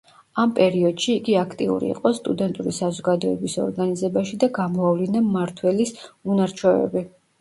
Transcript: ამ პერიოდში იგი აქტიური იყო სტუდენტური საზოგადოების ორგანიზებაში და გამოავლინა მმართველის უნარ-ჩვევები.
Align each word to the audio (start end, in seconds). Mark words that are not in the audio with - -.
ამ 0.43 0.51
პერიოდში 0.59 1.09
იგი 1.17 1.35
აქტიური 1.41 1.91
იყო 1.95 2.11
სტუდენტური 2.19 2.73
საზოგადოების 2.77 3.57
ორგანიზებაში 3.67 4.41
და 4.45 4.51
გამოავლინა 4.59 5.23
მმართველის 5.27 5.93
უნარ-ჩვევები. 6.35 7.07